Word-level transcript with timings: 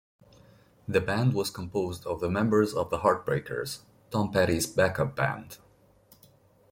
The 0.87 0.99
band 0.99 1.35
was 1.35 1.51
composed 1.51 2.07
of 2.07 2.21
the 2.21 2.27
members 2.31 2.73
of 2.73 2.89
The 2.89 3.01
Heartbreakers, 3.01 3.81
Tom 4.09 4.31
Petty's 4.31 4.65
backup 4.65 5.15
band. 5.15 5.59